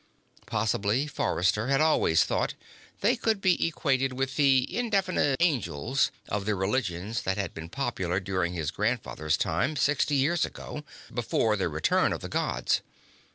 [0.47, 2.55] Possibly, Forrester had always thought,
[3.01, 8.19] they could be equated with the indefinite "angels" of the religions that had been popular
[8.19, 10.83] during his grandfather's time, sixty years ago,
[11.13, 12.81] before the return of the Gods.